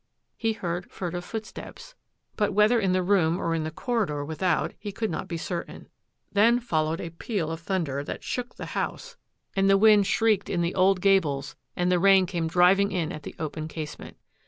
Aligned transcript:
He 0.35 0.53
heard 0.53 0.89
fur 0.89 1.11
tive 1.11 1.23
footsteps— 1.23 1.93
but 2.35 2.53
whether 2.53 2.79
in 2.79 2.91
the 2.91 3.03
room 3.03 3.37
or 3.39 3.53
in 3.53 3.63
the 3.65 3.69
corridor 3.69 4.25
without 4.25 4.73
he 4.79 4.91
could 4.91 5.11
not 5.11 5.27
be 5.27 5.37
certain— 5.37 5.89
then 6.33 6.59
followed 6.59 6.99
a 6.99 7.11
peal 7.11 7.51
of 7.51 7.59
thunder 7.59 8.03
that 8.05 8.23
shook 8.23 8.55
the 8.55 8.65
house, 8.73 9.15
and 9.55 9.69
the 9.69 9.77
wind 9.77 10.07
shrieked 10.07 10.49
in 10.49 10.61
the 10.61 10.73
old 10.73 11.01
gables 11.01 11.55
and 11.75 11.91
the 11.91 11.99
rain 11.99 12.25
came 12.25 12.47
driving 12.47 12.91
in 12.91 13.11
at 13.11 13.21
the 13.21 13.35
open 13.37 13.67
casement. 13.67 14.17